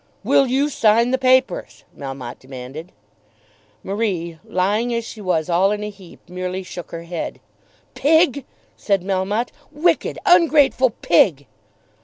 [0.23, 2.91] "Will you sign the papers?" Melmotte demanded.
[3.83, 7.39] Marie, lying as she was, all in a heap, merely shook her head.
[7.93, 8.43] "Pig!"
[8.75, 11.45] said Melmotte, "wicked, ungrateful pig."